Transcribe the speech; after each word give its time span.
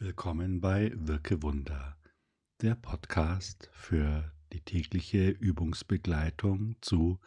Willkommen 0.00 0.60
bei 0.60 0.92
Wirke 0.94 1.42
Wunder, 1.42 1.98
der 2.62 2.76
Podcast 2.76 3.68
für 3.72 4.32
die 4.52 4.60
tägliche 4.60 5.30
Übungsbegleitung 5.30 6.76
zu 6.80 7.18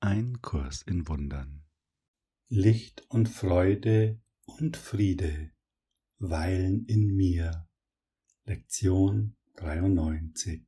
Ein 0.00 0.42
Kurs 0.42 0.82
in 0.82 1.08
Wundern. 1.08 1.64
Licht 2.50 3.06
und 3.08 3.30
Freude 3.30 4.20
und 4.44 4.76
Friede 4.76 5.52
weilen 6.18 6.84
in 6.84 7.16
mir. 7.16 7.66
Lektion 8.44 9.34
93 9.56 10.66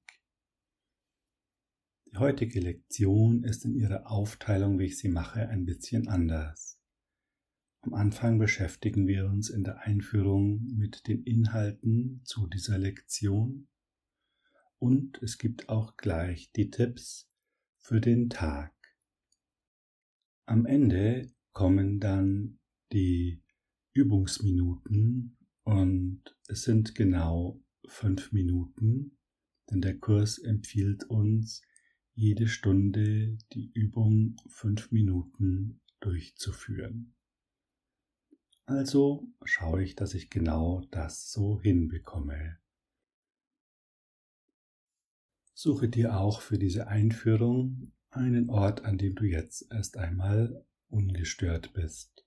Die 2.06 2.16
heutige 2.16 2.60
Lektion 2.60 3.44
ist 3.44 3.66
in 3.66 3.74
ihrer 3.74 4.10
Aufteilung, 4.10 4.78
wie 4.78 4.86
ich 4.86 4.96
sie 4.96 5.10
mache, 5.10 5.46
ein 5.50 5.66
bisschen 5.66 6.08
anders. 6.08 6.79
Am 7.82 7.94
Anfang 7.94 8.38
beschäftigen 8.38 9.06
wir 9.06 9.24
uns 9.24 9.48
in 9.48 9.64
der 9.64 9.80
Einführung 9.80 10.66
mit 10.76 11.08
den 11.08 11.22
Inhalten 11.22 12.20
zu 12.24 12.46
dieser 12.46 12.76
Lektion 12.76 13.68
und 14.78 15.22
es 15.22 15.38
gibt 15.38 15.70
auch 15.70 15.96
gleich 15.96 16.52
die 16.52 16.70
Tipps 16.70 17.30
für 17.78 18.02
den 18.02 18.28
Tag. 18.28 18.74
Am 20.44 20.66
Ende 20.66 21.32
kommen 21.52 22.00
dann 22.00 22.58
die 22.92 23.42
Übungsminuten 23.94 25.38
und 25.62 26.22
es 26.48 26.64
sind 26.64 26.94
genau 26.94 27.62
fünf 27.86 28.30
Minuten, 28.30 29.16
denn 29.70 29.80
der 29.80 29.98
Kurs 29.98 30.38
empfiehlt 30.38 31.04
uns, 31.04 31.62
jede 32.12 32.46
Stunde 32.46 33.38
die 33.54 33.70
Übung 33.72 34.36
fünf 34.48 34.92
Minuten 34.92 35.80
durchzuführen. 36.00 37.14
Also 38.70 39.26
schaue 39.42 39.82
ich, 39.82 39.96
dass 39.96 40.14
ich 40.14 40.30
genau 40.30 40.86
das 40.92 41.32
so 41.32 41.60
hinbekomme. 41.60 42.56
Suche 45.54 45.88
dir 45.88 46.16
auch 46.16 46.40
für 46.40 46.56
diese 46.56 46.86
Einführung 46.86 47.90
einen 48.10 48.48
Ort, 48.48 48.84
an 48.84 48.96
dem 48.96 49.16
du 49.16 49.24
jetzt 49.24 49.66
erst 49.72 49.96
einmal 49.96 50.64
ungestört 50.88 51.72
bist, 51.72 52.24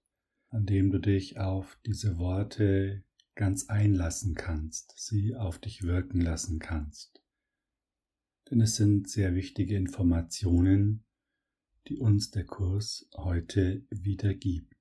an 0.49 0.65
dem 0.65 0.91
du 0.91 0.99
dich 0.99 1.37
auf 1.39 1.79
diese 1.85 2.17
Worte 2.17 3.05
ganz 3.35 3.69
einlassen 3.69 4.35
kannst, 4.35 4.95
sie 4.97 5.37
auf 5.37 5.59
dich 5.59 5.83
wirken 5.83 6.19
lassen 6.19 6.59
kannst. 6.59 7.23
Denn 8.51 8.59
es 8.59 8.75
sind 8.75 9.09
sehr 9.09 9.33
wichtige 9.33 9.77
Informationen, 9.77 11.05
die 11.87 11.99
uns 11.99 12.31
der 12.31 12.43
Kurs 12.43 13.07
heute 13.15 13.85
wiedergibt. 13.89 14.72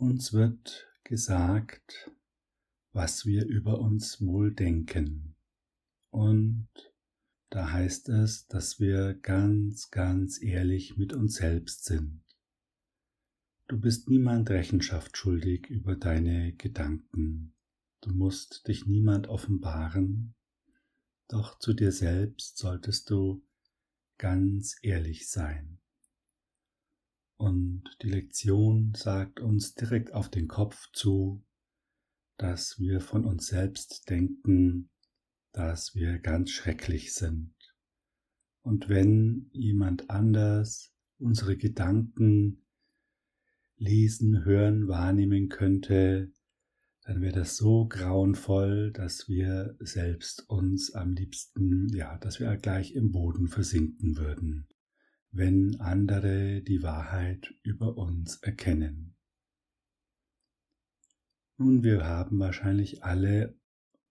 Uns 0.00 0.32
wird 0.32 0.86
gesagt, 1.02 2.12
was 2.92 3.26
wir 3.26 3.44
über 3.46 3.80
uns 3.80 4.24
wohl 4.24 4.54
denken. 4.54 5.34
Und 6.10 6.68
da 7.50 7.72
heißt 7.72 8.08
es, 8.10 8.46
dass 8.46 8.78
wir 8.78 9.14
ganz, 9.14 9.90
ganz 9.90 10.40
ehrlich 10.40 10.96
mit 10.98 11.14
uns 11.14 11.34
selbst 11.34 11.84
sind. 11.84 12.22
Du 13.66 13.80
bist 13.80 14.08
niemand 14.08 14.50
Rechenschaft 14.50 15.16
schuldig 15.16 15.66
über 15.68 15.96
deine 15.96 16.52
Gedanken. 16.52 17.56
Du 18.00 18.12
musst 18.12 18.68
dich 18.68 18.86
niemand 18.86 19.26
offenbaren, 19.26 20.36
doch 21.26 21.58
zu 21.58 21.72
dir 21.74 21.90
selbst 21.90 22.56
solltest 22.56 23.10
du 23.10 23.44
ganz 24.16 24.76
ehrlich 24.80 25.28
sein. 25.28 25.80
Und 27.38 27.84
die 28.02 28.08
Lektion 28.08 28.94
sagt 28.96 29.38
uns 29.38 29.74
direkt 29.74 30.12
auf 30.12 30.28
den 30.28 30.48
Kopf 30.48 30.90
zu, 30.92 31.44
dass 32.36 32.80
wir 32.80 33.00
von 33.00 33.24
uns 33.24 33.46
selbst 33.46 34.10
denken, 34.10 34.90
dass 35.52 35.94
wir 35.94 36.18
ganz 36.18 36.50
schrecklich 36.50 37.14
sind. 37.14 37.54
Und 38.62 38.88
wenn 38.88 39.50
jemand 39.52 40.10
anders 40.10 40.92
unsere 41.18 41.56
Gedanken 41.56 42.64
lesen, 43.76 44.44
hören, 44.44 44.88
wahrnehmen 44.88 45.48
könnte, 45.48 46.32
dann 47.02 47.20
wäre 47.20 47.38
das 47.38 47.56
so 47.56 47.86
grauenvoll, 47.86 48.90
dass 48.90 49.28
wir 49.28 49.76
selbst 49.78 50.50
uns 50.50 50.92
am 50.92 51.12
liebsten, 51.12 51.88
ja, 51.94 52.18
dass 52.18 52.40
wir 52.40 52.56
gleich 52.56 52.96
im 52.96 53.12
Boden 53.12 53.46
versinken 53.46 54.16
würden 54.16 54.66
wenn 55.30 55.80
andere 55.80 56.62
die 56.62 56.82
Wahrheit 56.82 57.54
über 57.62 57.96
uns 57.96 58.36
erkennen. 58.42 59.14
Nun, 61.56 61.82
wir 61.82 62.04
haben 62.04 62.38
wahrscheinlich 62.38 63.02
alle 63.02 63.58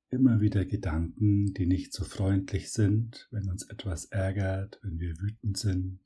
immer 0.09 0.41
wieder 0.41 0.65
Gedanken, 0.65 1.53
die 1.53 1.65
nicht 1.65 1.93
so 1.93 2.03
freundlich 2.03 2.71
sind, 2.71 3.27
wenn 3.31 3.49
uns 3.49 3.63
etwas 3.63 4.05
ärgert, 4.05 4.79
wenn 4.83 4.99
wir 4.99 5.19
wütend 5.19 5.57
sind, 5.57 5.99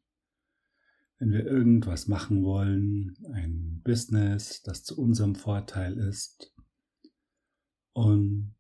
wenn 1.18 1.32
wir 1.32 1.46
irgendwas 1.46 2.08
machen 2.08 2.44
wollen, 2.44 3.16
ein 3.34 3.82
Business, 3.84 4.62
das 4.64 4.84
zu 4.84 5.00
unserem 5.00 5.36
Vorteil 5.36 5.98
ist. 5.98 6.54
Und 7.94 8.56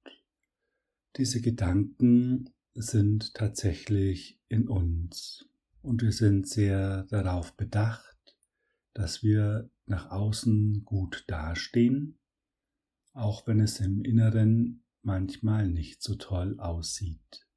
diese 1.17 1.41
Gedanken 1.41 2.49
sind 2.73 3.33
tatsächlich 3.33 4.39
in 4.47 4.67
uns. 4.67 5.50
Und 5.81 6.01
wir 6.01 6.11
sind 6.11 6.47
sehr 6.47 7.03
darauf 7.05 7.55
bedacht, 7.55 8.37
dass 8.93 9.23
wir 9.23 9.69
nach 9.85 10.11
außen 10.11 10.83
gut 10.85 11.23
dastehen, 11.27 12.19
auch 13.13 13.47
wenn 13.47 13.59
es 13.59 13.79
im 13.79 14.03
Inneren 14.03 14.83
manchmal 15.01 15.67
nicht 15.67 16.03
so 16.03 16.15
toll 16.15 16.59
aussieht. 16.59 17.47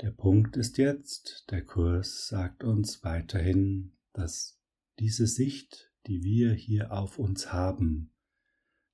Der 0.00 0.10
Punkt 0.10 0.56
ist 0.56 0.78
jetzt, 0.78 1.44
der 1.50 1.64
Kurs 1.64 2.28
sagt 2.28 2.64
uns 2.64 3.04
weiterhin, 3.04 3.96
dass 4.12 4.60
diese 4.98 5.26
Sicht, 5.26 5.92
die 6.06 6.22
wir 6.22 6.52
hier 6.52 6.92
auf 6.92 7.18
uns 7.18 7.52
haben, 7.52 8.12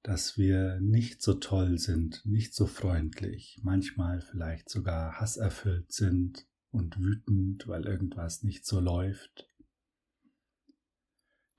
dass 0.08 0.38
wir 0.38 0.80
nicht 0.80 1.20
so 1.20 1.34
toll 1.34 1.76
sind, 1.78 2.24
nicht 2.24 2.54
so 2.54 2.66
freundlich, 2.66 3.60
manchmal 3.62 4.22
vielleicht 4.22 4.70
sogar 4.70 5.20
hasserfüllt 5.20 5.92
sind 5.92 6.46
und 6.70 6.98
wütend, 6.98 7.68
weil 7.68 7.84
irgendwas 7.84 8.42
nicht 8.42 8.64
so 8.64 8.80
läuft, 8.80 9.46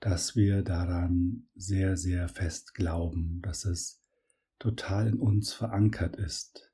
dass 0.00 0.34
wir 0.34 0.62
daran 0.62 1.48
sehr, 1.54 1.96
sehr 1.96 2.28
fest 2.28 2.74
glauben, 2.74 3.40
dass 3.40 3.64
es 3.64 4.02
total 4.58 5.06
in 5.06 5.20
uns 5.20 5.52
verankert 5.52 6.16
ist. 6.16 6.72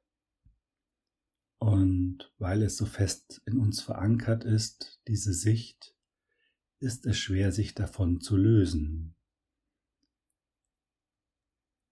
Und 1.58 2.32
weil 2.38 2.62
es 2.62 2.78
so 2.78 2.87
fest 2.87 3.43
in 3.44 3.58
uns 3.58 3.82
verankert 3.82 4.44
ist, 4.44 5.03
diese 5.08 5.34
Sicht, 5.34 5.94
ist 6.81 7.04
es 7.04 7.19
schwer, 7.19 7.53
sich 7.53 7.75
davon 7.75 8.22
zu 8.22 8.38
lösen. 8.38 9.16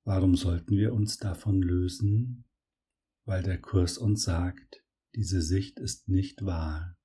Warum 0.04 0.36
sollten 0.36 0.76
wir 0.76 0.92
uns 0.92 1.16
davon 1.16 1.62
lösen? 1.62 2.44
Weil 3.24 3.42
der 3.42 3.58
Kurs 3.58 3.96
uns 3.96 4.22
sagt, 4.22 4.84
diese 5.14 5.40
Sicht 5.40 5.78
ist 5.78 6.08
nicht 6.08 6.44
wahr. 6.44 6.96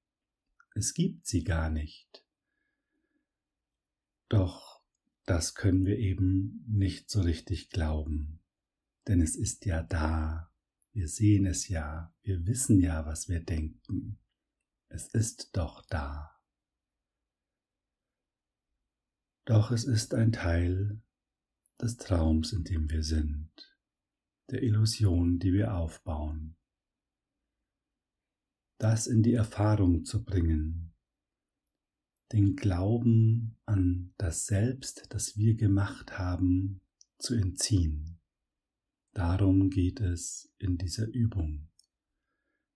Es 0.75 0.93
gibt 0.93 1.25
sie 1.25 1.45
gar 1.45 1.69
nicht. 1.69 2.25
Doch 4.27 4.81
das 5.25 5.55
können 5.55 5.85
wir 5.85 5.97
eben 5.97 6.65
nicht 6.67 7.09
so 7.09 7.21
richtig 7.21 7.69
glauben, 7.69 8.41
denn 9.07 9.21
es 9.21 9.35
ist 9.35 9.66
ja 9.66 9.81
da. 9.81 10.51
Wir 10.91 11.07
sehen 11.07 11.45
es 11.45 11.67
ja, 11.67 12.13
wir 12.23 12.45
wissen 12.47 12.79
ja, 12.79 13.05
was 13.05 13.29
wir 13.29 13.39
denken. 13.39 14.17
Es 14.89 15.07
ist 15.07 15.55
doch 15.55 15.85
da. 15.87 16.35
Doch 19.45 19.71
es 19.71 19.85
ist 19.85 20.13
ein 20.13 20.31
Teil 20.31 20.99
des 21.81 21.97
Traums, 21.97 22.52
in 22.52 22.64
dem 22.64 22.90
wir 22.90 23.03
sind, 23.03 23.49
der 24.49 24.64
Illusion, 24.64 25.40
die 25.40 25.53
wir 25.53 25.76
aufbauen. 25.76 26.58
Das 28.78 29.08
in 29.08 29.23
die 29.23 29.34
Erfahrung 29.34 30.03
zu 30.03 30.23
bringen, 30.23 30.93
den 32.31 32.55
Glauben 32.55 33.58
an 33.66 34.14
das 34.17 34.46
Selbst, 34.46 35.05
das 35.09 35.37
wir 35.37 35.55
gemacht 35.55 36.17
haben, 36.17 36.81
zu 37.17 37.34
entziehen. 37.34 38.20
Darum 39.14 39.70
geht 39.70 39.99
es 39.99 40.53
in 40.58 40.78
dieser 40.78 41.08
Übung. 41.08 41.70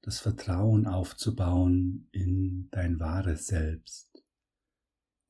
Das 0.02 0.20
Vertrauen 0.20 0.88
aufzubauen 0.88 2.10
in 2.12 2.70
dein 2.72 3.00
wahres 3.00 3.48
Selbst, 3.48 4.24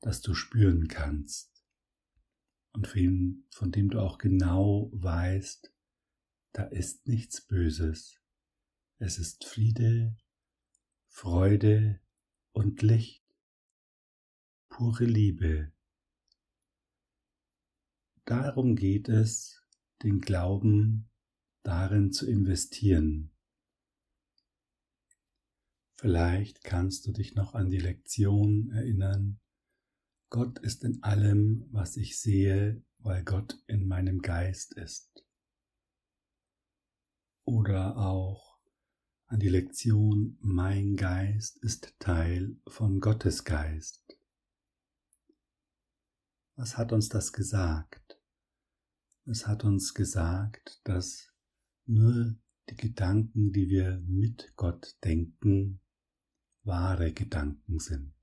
das 0.00 0.20
du 0.20 0.34
spüren 0.34 0.88
kannst 0.88 1.53
und 2.74 2.88
von, 2.88 3.44
von 3.50 3.72
dem 3.72 3.88
du 3.88 4.00
auch 4.00 4.18
genau 4.18 4.90
weißt, 4.92 5.72
da 6.52 6.64
ist 6.64 7.06
nichts 7.06 7.40
Böses. 7.46 8.20
Es 8.98 9.18
ist 9.18 9.44
Friede, 9.44 10.16
Freude 11.08 12.00
und 12.52 12.82
Licht, 12.82 13.24
pure 14.68 15.04
Liebe. 15.04 15.72
darum 18.24 18.74
geht 18.74 19.08
es, 19.08 19.62
den 20.02 20.20
Glauben 20.20 21.10
darin 21.62 22.12
zu 22.12 22.26
investieren. 22.26 23.30
Vielleicht 25.96 26.64
kannst 26.64 27.06
du 27.06 27.12
dich 27.12 27.34
noch 27.34 27.54
an 27.54 27.70
die 27.70 27.78
Lektion 27.78 28.70
erinnern. 28.70 29.40
Gott 30.34 30.58
ist 30.58 30.82
in 30.82 31.00
allem, 31.04 31.68
was 31.70 31.96
ich 31.96 32.18
sehe, 32.18 32.82
weil 32.98 33.22
Gott 33.22 33.56
in 33.68 33.86
meinem 33.86 34.20
Geist 34.20 34.74
ist. 34.74 35.24
Oder 37.44 37.96
auch 37.96 38.58
an 39.26 39.38
die 39.38 39.48
Lektion, 39.48 40.36
mein 40.40 40.96
Geist 40.96 41.58
ist 41.58 41.94
Teil 42.00 42.56
von 42.66 42.98
Gottes 42.98 43.44
Geist. 43.44 44.18
Was 46.56 46.76
hat 46.76 46.92
uns 46.92 47.08
das 47.08 47.32
gesagt? 47.32 48.18
Es 49.26 49.46
hat 49.46 49.62
uns 49.62 49.94
gesagt, 49.94 50.80
dass 50.82 51.32
nur 51.86 52.34
die 52.68 52.76
Gedanken, 52.76 53.52
die 53.52 53.68
wir 53.68 54.00
mit 54.00 54.52
Gott 54.56 54.96
denken, 55.04 55.78
wahre 56.64 57.12
Gedanken 57.12 57.78
sind. 57.78 58.13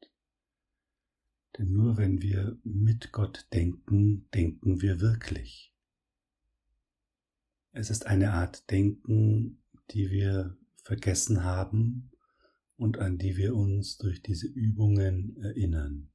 Denn 1.58 1.74
nur 1.74 1.98
wenn 1.98 2.22
wir 2.22 2.58
mit 2.64 3.12
Gott 3.12 3.48
denken, 3.54 4.30
denken 4.34 4.82
wir 4.82 5.02
wirklich. 5.02 5.76
Es 7.74 7.90
ist 7.90 8.06
eine 8.06 8.34
Art 8.34 8.70
Denken, 8.70 9.64
die 9.92 10.12
wir 10.12 10.58
vergessen 10.84 11.44
haben 11.44 12.12
und 12.78 12.98
an 12.98 13.18
die 13.18 13.38
wir 13.38 13.56
uns 13.56 13.98
durch 13.98 14.22
diese 14.22 14.48
Übungen 14.48 15.38
erinnern. 15.38 16.12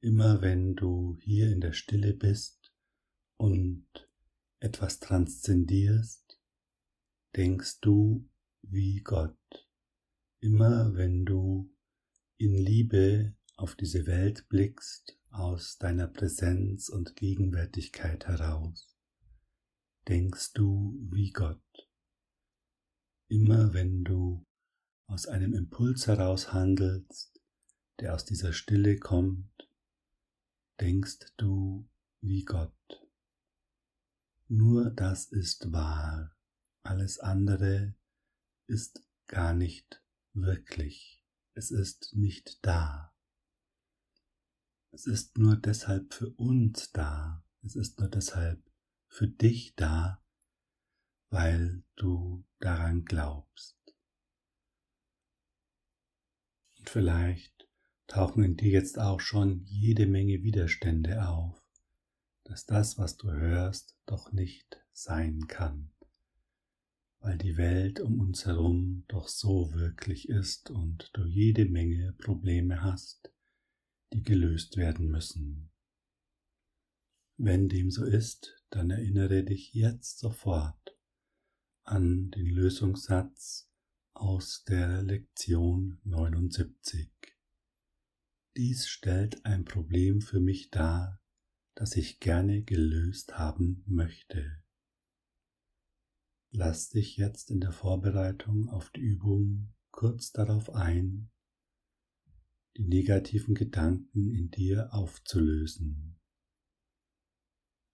Immer 0.00 0.42
wenn 0.42 0.74
du 0.74 1.16
hier 1.20 1.52
in 1.52 1.60
der 1.60 1.72
Stille 1.72 2.12
bist 2.12 2.72
und 3.36 3.86
etwas 4.58 5.00
transzendierst, 5.00 6.40
denkst 7.36 7.80
du 7.80 8.28
wie 8.62 9.00
Gott. 9.00 9.68
Immer 10.40 10.94
wenn 10.94 11.24
du 11.24 11.72
in 12.36 12.54
Liebe 12.54 13.34
auf 13.56 13.74
diese 13.76 14.06
Welt 14.06 14.48
blickst, 14.48 15.18
aus 15.30 15.78
deiner 15.78 16.06
Präsenz 16.08 16.88
und 16.88 17.16
Gegenwärtigkeit 17.16 18.26
heraus, 18.26 18.96
denkst 20.08 20.52
du 20.52 20.98
wie 21.10 21.30
Gott. 21.30 21.88
Immer 23.28 23.72
wenn 23.72 24.04
du 24.04 24.44
aus 25.06 25.26
einem 25.26 25.54
Impuls 25.54 26.06
heraus 26.06 26.52
handelst, 26.52 27.40
der 28.00 28.14
aus 28.14 28.24
dieser 28.24 28.52
Stille 28.52 28.98
kommt, 28.98 29.68
denkst 30.80 31.32
du 31.36 31.88
wie 32.20 32.44
Gott. 32.44 32.72
Nur 34.48 34.90
das 34.90 35.26
ist 35.26 35.72
wahr, 35.72 36.36
alles 36.82 37.18
andere 37.20 37.94
ist 38.66 39.02
gar 39.26 39.54
nicht 39.54 40.02
wirklich, 40.34 41.24
es 41.54 41.70
ist 41.70 42.14
nicht 42.14 42.58
da. 42.62 43.11
Es 44.94 45.06
ist 45.06 45.38
nur 45.38 45.56
deshalb 45.56 46.12
für 46.12 46.28
uns 46.28 46.92
da, 46.92 47.42
es 47.62 47.76
ist 47.76 47.98
nur 47.98 48.08
deshalb 48.08 48.62
für 49.08 49.26
dich 49.26 49.74
da, 49.74 50.22
weil 51.30 51.82
du 51.96 52.44
daran 52.60 53.06
glaubst. 53.06 53.74
Und 56.78 56.90
vielleicht 56.90 57.66
tauchen 58.06 58.44
in 58.44 58.56
dir 58.58 58.70
jetzt 58.70 58.98
auch 58.98 59.20
schon 59.20 59.64
jede 59.64 60.06
Menge 60.06 60.42
Widerstände 60.42 61.26
auf, 61.26 61.64
dass 62.44 62.66
das, 62.66 62.98
was 62.98 63.16
du 63.16 63.32
hörst, 63.32 63.96
doch 64.04 64.30
nicht 64.32 64.78
sein 64.92 65.46
kann, 65.48 65.90
weil 67.20 67.38
die 67.38 67.56
Welt 67.56 67.98
um 67.98 68.20
uns 68.20 68.44
herum 68.44 69.04
doch 69.08 69.28
so 69.28 69.72
wirklich 69.72 70.28
ist 70.28 70.70
und 70.70 71.08
du 71.14 71.24
jede 71.24 71.64
Menge 71.64 72.12
Probleme 72.18 72.82
hast, 72.82 73.32
die 74.12 74.22
gelöst 74.22 74.76
werden 74.76 75.08
müssen. 75.08 75.70
Wenn 77.36 77.68
dem 77.68 77.90
so 77.90 78.04
ist, 78.04 78.62
dann 78.70 78.90
erinnere 78.90 79.42
dich 79.42 79.72
jetzt 79.72 80.18
sofort 80.18 80.96
an 81.84 82.30
den 82.30 82.46
Lösungssatz 82.46 83.70
aus 84.12 84.64
der 84.64 85.02
Lektion 85.02 85.98
79. 86.04 87.10
Dies 88.56 88.86
stellt 88.86 89.44
ein 89.44 89.64
Problem 89.64 90.20
für 90.20 90.40
mich 90.40 90.70
dar, 90.70 91.20
das 91.74 91.96
ich 91.96 92.20
gerne 92.20 92.62
gelöst 92.62 93.38
haben 93.38 93.82
möchte. 93.86 94.62
Lass 96.50 96.90
dich 96.90 97.16
jetzt 97.16 97.50
in 97.50 97.60
der 97.60 97.72
Vorbereitung 97.72 98.68
auf 98.68 98.90
die 98.90 99.00
Übung 99.00 99.74
kurz 99.90 100.32
darauf 100.32 100.70
ein, 100.74 101.30
die 102.76 102.84
negativen 102.84 103.54
Gedanken 103.54 104.30
in 104.30 104.50
dir 104.50 104.92
aufzulösen. 104.92 106.18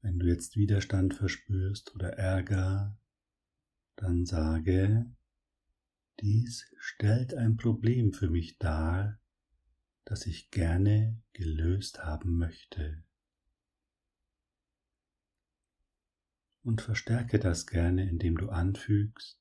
Wenn 0.01 0.19
du 0.19 0.27
jetzt 0.27 0.57
Widerstand 0.57 1.15
verspürst 1.15 1.95
oder 1.95 2.11
Ärger, 2.11 2.97
dann 3.97 4.25
sage, 4.25 5.11
dies 6.21 6.73
stellt 6.79 7.35
ein 7.35 7.57
Problem 7.57 8.13
für 8.13 8.31
mich 8.31 8.59
dar, 8.59 9.21
das 10.05 10.27
ich 10.27 10.51
gerne 10.51 11.21
gelöst 11.33 12.05
haben 12.05 12.39
möchte. 12.39 13.03
Und 16.63 16.81
verstärke 16.81 17.39
das 17.39 17.67
gerne, 17.67 18.09
indem 18.09 18.37
du 18.37 18.49
anfügst, 18.49 19.39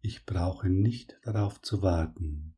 ich 0.00 0.24
brauche 0.24 0.68
nicht 0.68 1.18
darauf 1.22 1.60
zu 1.60 1.82
warten, 1.82 2.56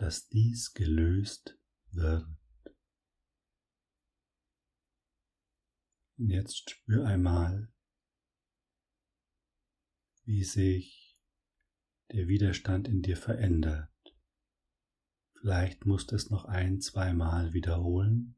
dass 0.00 0.28
dies 0.28 0.72
gelöst 0.72 1.58
wird. 1.90 2.26
Und 6.16 6.30
jetzt 6.30 6.70
spür 6.70 7.06
einmal, 7.06 7.70
wie 10.24 10.42
sich 10.42 11.22
der 12.12 12.28
Widerstand 12.28 12.88
in 12.88 13.02
dir 13.02 13.18
verändert. 13.18 13.92
Vielleicht 15.34 15.84
musst 15.84 16.12
du 16.12 16.16
es 16.16 16.30
noch 16.30 16.46
ein, 16.46 16.80
zweimal 16.80 17.52
wiederholen. 17.52 18.36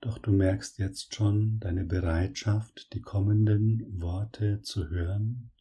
Doch 0.00 0.18
du 0.18 0.30
merkst 0.32 0.78
jetzt 0.78 1.14
schon 1.14 1.58
deine 1.58 1.84
Bereitschaft, 1.86 2.92
die 2.92 3.00
kommenden 3.00 4.00
Worte 4.02 4.60
zu 4.60 4.90
hören 4.90 5.51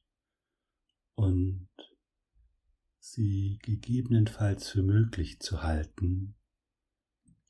und 1.21 1.69
sie 2.97 3.59
gegebenenfalls 3.61 4.69
für 4.69 4.81
möglich 4.81 5.39
zu 5.39 5.61
halten, 5.61 6.33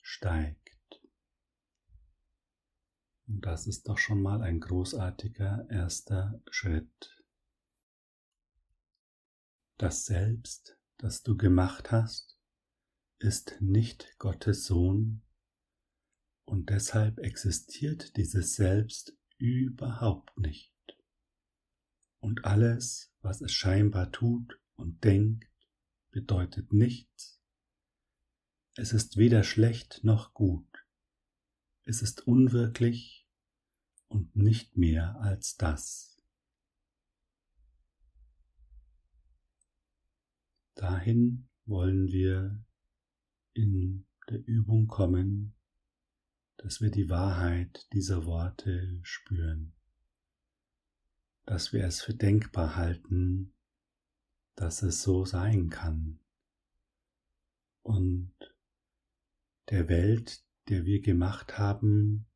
steigt. 0.01 0.99
Und 3.27 3.45
das 3.45 3.67
ist 3.67 3.87
doch 3.87 3.97
schon 3.97 4.21
mal 4.21 4.41
ein 4.41 4.59
großartiger 4.59 5.67
erster 5.69 6.41
Schritt. 6.49 7.23
Das 9.77 10.05
Selbst, 10.05 10.77
das 10.97 11.23
du 11.23 11.37
gemacht 11.37 11.93
hast, 11.93 12.37
ist 13.19 13.55
nicht 13.61 14.17
Gottes 14.17 14.65
Sohn 14.65 15.21
und 16.43 16.69
deshalb 16.69 17.19
existiert 17.19 18.17
dieses 18.17 18.55
Selbst 18.55 19.17
überhaupt 19.37 20.37
nicht. 20.37 20.73
Und 22.21 22.45
alles, 22.45 23.13
was 23.21 23.41
es 23.41 23.51
scheinbar 23.51 24.11
tut 24.11 24.59
und 24.75 25.03
denkt, 25.03 25.51
bedeutet 26.11 26.71
nichts. 26.71 27.41
Es 28.75 28.93
ist 28.93 29.17
weder 29.17 29.43
schlecht 29.43 30.03
noch 30.03 30.33
gut. 30.33 30.67
Es 31.83 32.01
ist 32.01 32.25
unwirklich 32.25 33.27
und 34.07 34.35
nicht 34.35 34.77
mehr 34.77 35.19
als 35.19 35.57
das. 35.57 36.23
Dahin 40.75 41.49
wollen 41.65 42.07
wir 42.07 42.63
in 43.53 44.07
der 44.29 44.45
Übung 44.45 44.87
kommen, 44.87 45.53
dass 46.57 46.81
wir 46.81 46.91
die 46.91 47.09
Wahrheit 47.09 47.87
dieser 47.93 48.25
Worte 48.25 48.99
spüren, 49.01 49.73
dass 51.45 51.73
wir 51.73 51.83
es 51.85 52.01
für 52.01 52.13
denkbar 52.13 52.75
halten, 52.75 53.53
dass 54.55 54.83
es 54.83 55.01
so 55.01 55.25
sein 55.25 55.69
kann 55.69 56.19
und 57.81 58.33
der 59.69 59.89
Welt, 59.89 60.43
der 60.69 60.85
wir 60.85 61.01
gemacht 61.01 61.57
haben, 61.57 62.27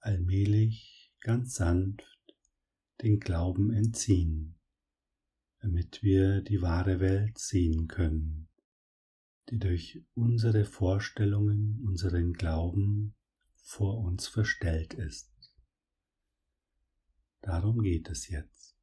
allmählich, 0.00 1.12
ganz 1.20 1.54
sanft 1.54 2.04
den 3.02 3.20
Glauben 3.20 3.72
entziehen 3.72 4.58
damit 5.60 6.02
wir 6.02 6.40
die 6.40 6.62
wahre 6.62 7.00
Welt 7.00 7.38
sehen 7.38 7.88
können, 7.88 8.48
die 9.50 9.58
durch 9.58 10.02
unsere 10.14 10.64
Vorstellungen, 10.64 11.80
unseren 11.84 12.32
Glauben 12.32 13.14
vor 13.54 13.98
uns 13.98 14.28
verstellt 14.28 14.94
ist. 14.94 15.30
Darum 17.40 17.82
geht 17.82 18.08
es 18.08 18.28
jetzt. 18.28 18.76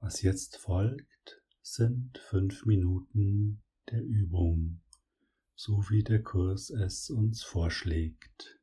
Was 0.00 0.22
jetzt 0.22 0.56
folgt, 0.56 1.42
sind 1.60 2.18
fünf 2.18 2.64
Minuten 2.64 3.62
der 3.90 4.02
Übung, 4.02 4.80
so 5.54 5.84
wie 5.90 6.02
der 6.02 6.22
Kurs 6.22 6.70
es 6.70 7.10
uns 7.10 7.42
vorschlägt. 7.42 8.58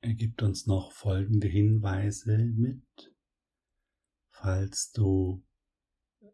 Er 0.00 0.14
gibt 0.14 0.42
uns 0.42 0.66
noch 0.66 0.92
folgende 0.92 1.46
Hinweise 1.46 2.38
mit. 2.38 3.14
Falls 4.30 4.90
du 4.92 5.44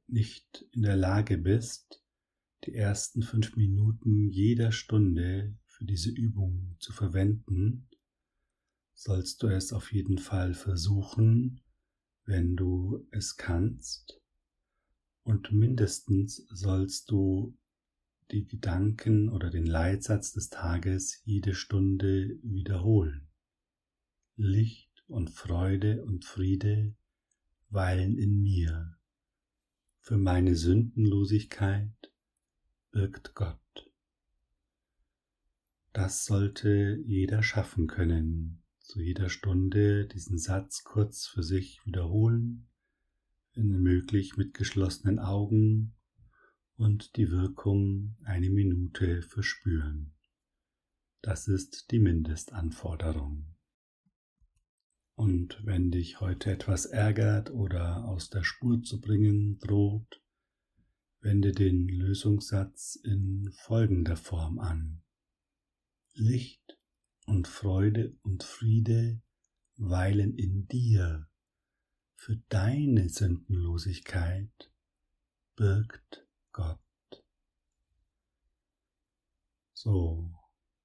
nicht 0.07 0.65
in 0.73 0.83
der 0.83 0.97
Lage 0.97 1.37
bist, 1.37 2.03
die 2.65 2.75
ersten 2.75 3.23
fünf 3.23 3.57
Minuten 3.57 4.31
jeder 4.31 4.73
Stunde 4.73 5.59
für 5.67 5.85
diese 5.85 6.11
Übung 6.11 6.77
zu 6.79 6.93
verwenden, 6.93 7.88
sollst 8.99 9.45
du 9.45 9.47
es 9.47 9.73
auf 9.73 9.93
jeden 9.93 10.19
Fall 10.19 10.55
versuchen, 10.55 11.61
wenn 12.25 12.57
du 12.57 13.07
es 13.12 13.37
kannst. 13.37 14.21
Und 15.23 15.52
mindestens 15.52 16.45
sollst 16.50 17.09
du 17.12 17.57
die 18.33 18.45
Gedanken 18.45 19.28
oder 19.28 19.50
den 19.50 19.67
Leitsatz 19.67 20.33
des 20.33 20.50
Tages 20.50 21.23
jede 21.25 21.55
Stunde 21.55 22.40
wiederholen. 22.43 23.28
Licht 24.37 25.05
und 25.07 25.31
Freude 25.31 26.05
und 26.05 26.25
Friede 26.25 26.97
weilen 27.71 28.19
in 28.19 28.43
mir. 28.43 28.99
Für 30.00 30.19
meine 30.19 30.57
Sündenlosigkeit 30.57 32.12
birgt 32.90 33.37
Gott. 33.37 33.93
Das 35.93 36.25
sollte 36.25 37.00
jeder 37.07 37.45
schaffen 37.45 37.87
können, 37.87 38.64
zu 38.88 39.02
jeder 39.02 39.28
Stunde 39.28 40.07
diesen 40.07 40.38
Satz 40.38 40.83
kurz 40.83 41.26
für 41.26 41.42
sich 41.42 41.85
wiederholen, 41.85 42.71
wenn 43.52 43.83
möglich 43.83 44.38
mit 44.38 44.54
geschlossenen 44.54 45.18
Augen 45.18 45.95
und 46.76 47.16
die 47.16 47.30
Wirkung 47.30 48.16
eine 48.25 48.49
Minute 48.49 49.21
verspüren. 49.21 50.14
Das 51.21 51.49
ist 51.49 51.90
die 51.90 51.99
Mindestanforderung. 51.99 53.54
Und 55.16 55.61
wenn 55.66 55.90
dich 55.90 56.21
heute 56.21 56.50
etwas 56.50 56.87
ärgert 56.87 57.50
oder 57.50 58.07
aus 58.07 58.30
der 58.30 58.42
Spur 58.42 58.83
zu 58.83 59.02
bringen 59.02 59.59
droht, 59.59 60.23
wende 61.21 61.52
den 61.52 61.88
Lösungssatz 61.88 62.97
in 62.97 63.50
folgender 63.52 64.16
Form 64.16 64.59
an. 64.59 65.02
Licht 66.14 66.78
und 67.29 67.47
Freude 67.47 68.17
und 68.23 68.43
Friede 68.43 69.21
weilen 69.77 70.35
in 70.39 70.67
dir. 70.67 71.29
Für 72.17 72.37
deine 72.49 73.11
Sündenlosigkeit 73.11 74.73
birgt 75.55 76.27
Gott. 76.53 76.81
So, 79.75 80.35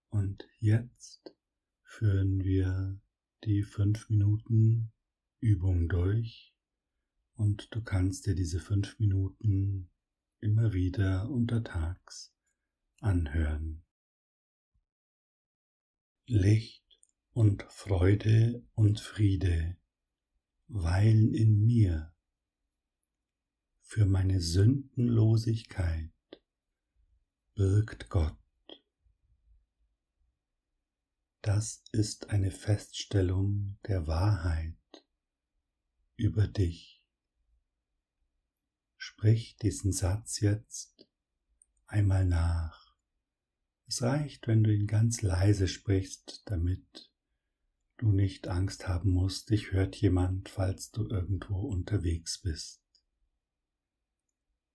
und 0.10 0.46
jetzt 0.60 1.34
führen 1.82 2.44
wir 2.44 3.00
die 3.46 3.64
fünf 3.64 4.10
Minuten 4.10 4.92
Übung 5.40 5.88
durch 5.88 6.54
und 7.36 7.74
du 7.74 7.82
kannst 7.82 8.26
dir 8.26 8.36
diese 8.36 8.60
fünf 8.60 9.00
Minuten 9.00 9.90
immer 10.42 10.74
wieder 10.74 11.30
untertags 11.30 12.34
anhören. 13.00 13.82
Licht 16.26 17.02
und 17.34 17.64
Freude 17.64 18.66
und 18.76 19.02
Friede 19.02 19.76
weilen 20.68 21.34
in 21.34 21.66
mir 21.66 22.14
für 23.82 24.06
meine 24.06 24.40
Sündenlosigkeit 24.40 26.12
birgt 27.56 28.10
Gott. 28.10 28.38
Das 31.42 31.84
ist 31.92 32.30
eine 32.30 32.52
Feststellung 32.52 33.78
der 33.86 34.08
Wahrheit 34.08 35.06
über 36.16 36.48
dich. 36.48 37.04
Sprich 38.96 39.58
diesen 39.58 39.92
Satz 39.92 40.40
jetzt 40.40 41.06
einmal 41.86 42.26
nach. 42.26 42.83
Es 43.88 44.02
reicht, 44.02 44.48
wenn 44.48 44.64
du 44.64 44.74
ihn 44.74 44.88
ganz 44.88 45.22
leise 45.22 45.68
sprichst, 45.68 46.44
damit 46.46 47.12
du 47.98 48.12
nicht 48.12 48.48
Angst 48.48 48.88
haben 48.88 49.12
musst, 49.12 49.50
dich 49.50 49.72
hört 49.72 49.96
jemand, 49.96 50.50
falls 50.50 50.92
du 50.92 51.08
irgendwo 51.08 51.60
unterwegs 51.62 52.40
bist. 52.40 52.82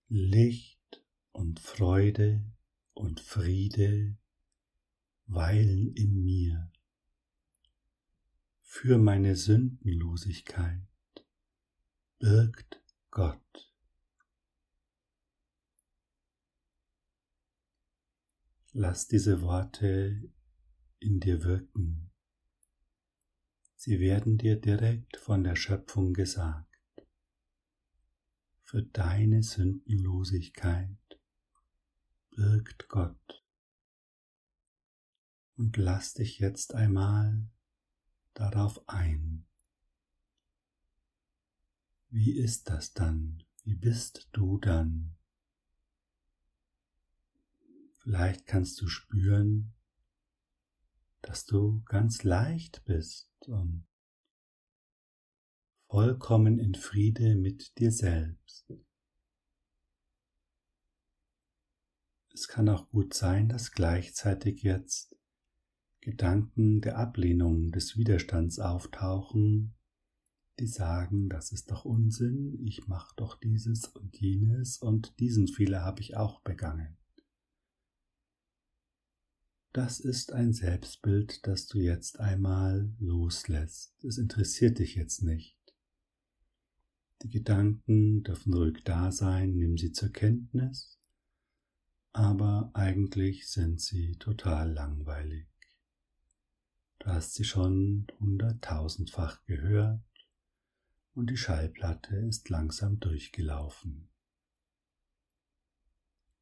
Licht 0.08 1.02
und 1.32 1.60
Freude 1.60 2.42
und 2.94 3.20
Friede 3.20 4.16
weilen 5.26 5.92
in 5.94 6.24
mir. 6.24 6.70
Für 8.62 8.98
meine 8.98 9.36
Sündenlosigkeit 9.36 10.86
birgt 12.18 12.82
Gott. 13.10 13.67
Lass 18.72 19.08
diese 19.08 19.40
Worte 19.40 20.30
in 20.98 21.20
dir 21.20 21.42
wirken. 21.42 22.10
Sie 23.76 23.98
werden 23.98 24.36
dir 24.36 24.60
direkt 24.60 25.16
von 25.16 25.42
der 25.42 25.56
Schöpfung 25.56 26.12
gesagt. 26.12 26.66
Für 28.62 28.82
deine 28.82 29.42
Sündenlosigkeit 29.42 30.98
birgt 32.30 32.88
Gott 32.88 33.44
und 35.56 35.76
lass 35.76 36.14
dich 36.14 36.38
jetzt 36.38 36.74
einmal 36.74 37.48
darauf 38.34 38.86
ein. 38.88 39.46
Wie 42.10 42.38
ist 42.38 42.68
das 42.68 42.92
dann? 42.92 43.42
Wie 43.64 43.74
bist 43.74 44.28
du 44.32 44.58
dann? 44.58 45.17
Vielleicht 48.08 48.46
kannst 48.46 48.80
du 48.80 48.88
spüren, 48.88 49.74
dass 51.20 51.44
du 51.44 51.82
ganz 51.84 52.22
leicht 52.22 52.82
bist 52.86 53.30
und 53.46 53.86
vollkommen 55.90 56.58
in 56.58 56.74
Friede 56.74 57.36
mit 57.36 57.78
dir 57.78 57.92
selbst. 57.92 58.72
Es 62.32 62.48
kann 62.48 62.70
auch 62.70 62.88
gut 62.88 63.12
sein, 63.12 63.50
dass 63.50 63.72
gleichzeitig 63.72 64.62
jetzt 64.62 65.14
Gedanken 66.00 66.80
der 66.80 66.96
Ablehnung, 66.96 67.72
des 67.72 67.98
Widerstands 67.98 68.58
auftauchen, 68.58 69.74
die 70.58 70.66
sagen, 70.66 71.28
das 71.28 71.52
ist 71.52 71.70
doch 71.70 71.84
Unsinn, 71.84 72.58
ich 72.64 72.86
mache 72.86 73.12
doch 73.16 73.38
dieses 73.38 73.84
und 73.88 74.18
jenes 74.18 74.78
und 74.78 75.20
diesen 75.20 75.46
Fehler 75.46 75.82
habe 75.82 76.00
ich 76.00 76.16
auch 76.16 76.40
begangen. 76.40 76.97
Das 79.72 80.00
ist 80.00 80.32
ein 80.32 80.52
Selbstbild, 80.54 81.46
das 81.46 81.66
du 81.66 81.78
jetzt 81.78 82.20
einmal 82.20 82.90
loslässt. 82.98 84.02
Es 84.02 84.16
interessiert 84.16 84.78
dich 84.78 84.94
jetzt 84.94 85.22
nicht. 85.22 85.58
Die 87.22 87.28
Gedanken 87.28 88.22
dürfen 88.22 88.54
ruhig 88.54 88.82
da 88.84 89.12
sein, 89.12 89.56
nimm 89.56 89.76
sie 89.76 89.92
zur 89.92 90.10
Kenntnis, 90.10 90.98
aber 92.12 92.70
eigentlich 92.74 93.48
sind 93.48 93.80
sie 93.80 94.16
total 94.16 94.72
langweilig. 94.72 95.48
Du 97.00 97.06
hast 97.08 97.34
sie 97.34 97.44
schon 97.44 98.06
hunderttausendfach 98.20 99.44
gehört 99.44 100.00
und 101.14 101.28
die 101.28 101.36
Schallplatte 101.36 102.16
ist 102.16 102.48
langsam 102.48 103.00
durchgelaufen. 103.00 104.08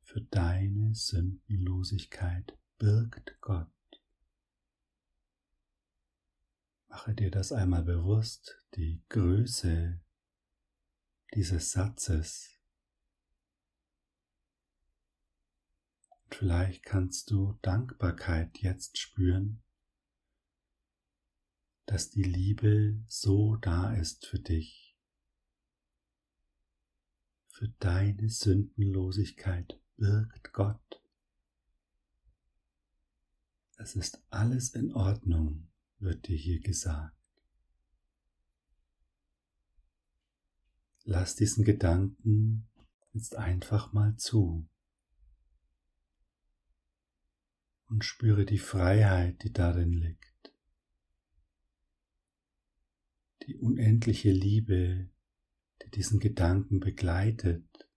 Für 0.02 0.20
deine 0.20 0.94
Sündenlosigkeit 0.94 2.56
birgt 2.78 3.36
Gott. 3.40 3.68
Mache 6.88 7.14
dir 7.14 7.30
das 7.30 7.52
einmal 7.52 7.82
bewusst, 7.82 8.62
die 8.74 9.02
Größe 9.08 10.00
dieses 11.34 11.72
Satzes. 11.72 12.60
Und 16.08 16.34
vielleicht 16.34 16.84
kannst 16.84 17.30
du 17.30 17.58
Dankbarkeit 17.62 18.58
jetzt 18.58 18.98
spüren 18.98 19.62
dass 21.86 22.10
die 22.10 22.24
Liebe 22.24 23.00
so 23.06 23.56
da 23.56 23.94
ist 23.94 24.26
für 24.26 24.40
dich, 24.40 24.92
Für 27.48 27.68
deine 27.78 28.28
Sündenlosigkeit 28.28 29.80
birgt 29.96 30.52
Gott. 30.52 31.05
Es 33.76 33.94
ist 33.94 34.22
alles 34.30 34.74
in 34.74 34.92
Ordnung, 34.94 35.68
wird 35.98 36.28
dir 36.28 36.36
hier 36.36 36.60
gesagt. 36.60 37.14
Lass 41.04 41.36
diesen 41.36 41.64
Gedanken 41.64 42.68
jetzt 43.12 43.36
einfach 43.36 43.92
mal 43.92 44.16
zu 44.16 44.68
und 47.88 48.04
spüre 48.04 48.44
die 48.44 48.58
Freiheit, 48.58 49.42
die 49.42 49.52
darin 49.52 49.92
liegt, 49.92 50.52
die 53.46 53.56
unendliche 53.56 54.32
Liebe, 54.32 55.10
die 55.82 55.90
diesen 55.90 56.18
Gedanken 56.18 56.80
begleitet, 56.80 57.88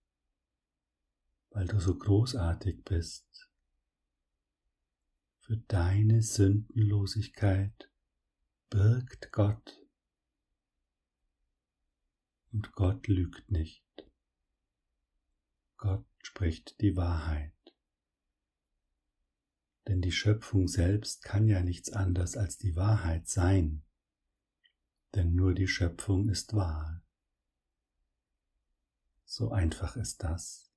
weil 1.50 1.66
du 1.66 1.80
so 1.80 1.98
großartig 1.98 2.84
bist. 2.84 3.49
Für 5.50 5.56
deine 5.56 6.22
Sündenlosigkeit 6.22 7.90
birgt 8.68 9.32
Gott 9.32 9.80
und 12.52 12.70
Gott 12.70 13.08
lügt 13.08 13.50
nicht. 13.50 13.84
Gott 15.76 16.06
spricht 16.22 16.80
die 16.80 16.94
Wahrheit. 16.94 17.52
Denn 19.88 20.00
die 20.00 20.12
Schöpfung 20.12 20.68
selbst 20.68 21.24
kann 21.24 21.48
ja 21.48 21.64
nichts 21.64 21.90
anderes 21.90 22.36
als 22.36 22.56
die 22.56 22.76
Wahrheit 22.76 23.26
sein, 23.26 23.82
denn 25.16 25.34
nur 25.34 25.52
die 25.52 25.66
Schöpfung 25.66 26.28
ist 26.28 26.54
wahr. 26.54 27.02
So 29.24 29.50
einfach 29.50 29.96
ist 29.96 30.22
das. 30.22 30.70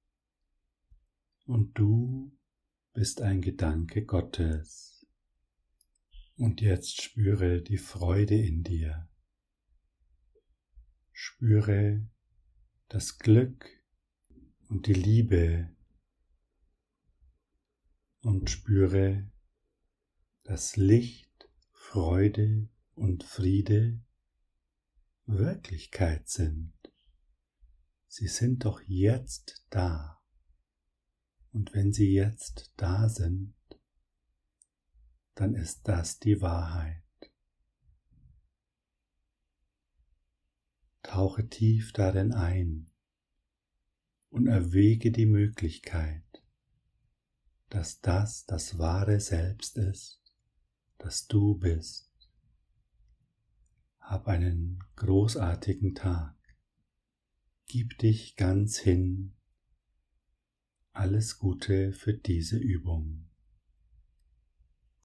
Und 1.46 1.78
du 1.78 2.36
bist 2.94 3.22
ein 3.22 3.42
Gedanke 3.42 4.06
Gottes. 4.06 5.06
Und 6.36 6.62
jetzt 6.62 7.02
spüre 7.02 7.62
die 7.62 7.78
Freude 7.78 8.36
in 8.36 8.64
dir. 8.64 9.10
Spüre 11.12 12.08
das 12.90 13.18
Glück 13.18 13.68
und 14.70 14.88
die 14.88 14.94
Liebe 14.94 15.76
und 18.22 18.50
spüre, 18.50 19.30
dass 20.44 20.76
Licht, 20.76 21.50
Freude 21.72 22.70
und 22.96 23.24
Friede 23.24 24.00
Wirklichkeit 25.26 26.30
sind. 26.30 26.74
Sie 28.08 28.28
sind 28.28 28.66
doch 28.66 28.82
jetzt 28.82 29.66
da. 29.70 30.23
Und 31.54 31.74
wenn 31.74 31.94
sie 31.94 32.12
jetzt 32.12 32.74
da 32.78 33.08
sind, 33.08 33.54
dann 35.36 35.54
ist 35.54 35.88
das 35.88 36.20
die 36.20 36.42
Wahrheit. 36.42 37.04
Tauche 41.04 41.48
tief 41.48 41.94
darin 41.94 42.34
ein 42.34 42.90
und 44.30 44.48
erwäge 44.48 45.12
die 45.12 45.28
Möglichkeit, 45.28 46.24
dass 47.70 48.02
das 48.02 48.46
das 48.46 48.80
wahre 48.80 49.20
Selbst 49.20 49.78
ist, 49.78 50.22
das 50.98 51.28
du 51.28 51.56
bist. 51.56 52.10
Hab 54.00 54.28
einen 54.28 54.84
großartigen 54.96 55.94
Tag. 55.94 56.36
Gib 57.68 57.98
dich 58.00 58.36
ganz 58.36 58.80
hin. 58.80 59.36
Alles 60.96 61.40
Gute 61.40 61.92
für 61.92 62.14
diese 62.14 62.58
Übung. 62.58 63.26